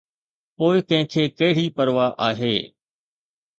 [0.59, 2.53] پوءِ ڪنهن کي ڪهڙي پرواهه آهي؟